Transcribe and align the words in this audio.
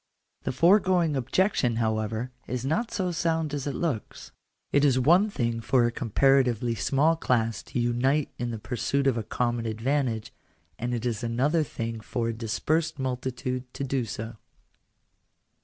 The 0.45 0.51
foregoing 0.51 1.15
objection, 1.15 1.75
however, 1.75 2.31
is 2.47 2.65
not 2.65 2.89
so 2.89 3.11
sound 3.11 3.53
as 3.53 3.67
it 3.67 3.75
looks. 3.75 4.31
It 4.71 4.83
is 4.83 4.97
one 4.97 5.29
thing 5.29 5.61
for 5.61 5.85
a 5.85 5.91
comparatively 5.91 6.73
small 6.73 7.15
class 7.15 7.61
to 7.61 7.79
unite 7.79 8.31
in 8.39 8.49
the 8.49 8.57
pursuit 8.57 9.05
of 9.05 9.15
a 9.15 9.21
common 9.21 9.67
advantage, 9.67 10.33
and 10.79 10.95
it 10.95 11.05
is 11.05 11.23
another 11.23 11.61
thing 11.61 11.99
for 11.99 12.29
a 12.29 12.33
dispersed 12.33 12.97
multitude 12.97 13.71
to 13.75 13.83
do 13.83 14.05
so. 14.05 14.37